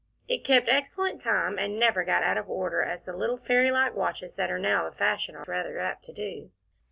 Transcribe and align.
It 0.27 0.43
kept 0.43 0.67
excellent 0.67 1.21
time, 1.21 1.59
and 1.59 1.79
never 1.79 2.03
got 2.03 2.23
out 2.23 2.35
of 2.39 2.49
order 2.49 2.81
as 2.81 3.03
the 3.03 3.13
little 3.13 3.37
fairy 3.37 3.69
like 3.69 3.93
watches 3.93 4.33
that 4.33 4.49
are 4.49 4.57
now 4.57 4.89
the 4.89 4.95
fashion 4.95 5.35
are 5.35 5.45
rather 5.47 5.77
apt 5.77 6.05
to 6.05 6.11
do. 6.11 6.49